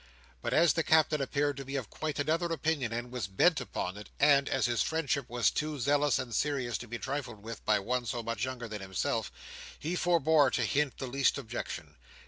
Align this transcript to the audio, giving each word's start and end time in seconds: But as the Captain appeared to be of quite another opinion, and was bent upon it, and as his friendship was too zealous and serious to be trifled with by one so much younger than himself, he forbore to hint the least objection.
But 0.41 0.51
as 0.51 0.73
the 0.73 0.81
Captain 0.81 1.21
appeared 1.21 1.57
to 1.57 1.63
be 1.63 1.75
of 1.75 1.91
quite 1.91 2.17
another 2.17 2.47
opinion, 2.47 2.91
and 2.91 3.11
was 3.11 3.27
bent 3.27 3.61
upon 3.61 3.97
it, 3.97 4.09
and 4.19 4.49
as 4.49 4.65
his 4.65 4.81
friendship 4.81 5.29
was 5.29 5.51
too 5.51 5.79
zealous 5.79 6.17
and 6.17 6.33
serious 6.33 6.75
to 6.79 6.87
be 6.87 6.97
trifled 6.97 7.43
with 7.43 7.63
by 7.65 7.77
one 7.77 8.07
so 8.07 8.23
much 8.23 8.43
younger 8.43 8.67
than 8.67 8.81
himself, 8.81 9.31
he 9.77 9.95
forbore 9.95 10.49
to 10.53 10.65
hint 10.65 10.97
the 10.97 11.05
least 11.05 11.37
objection. 11.37 11.97